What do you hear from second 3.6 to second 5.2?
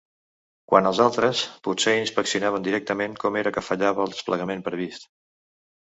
fallava el desplegament previst.